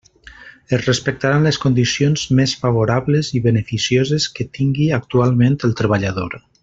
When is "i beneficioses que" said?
3.41-4.47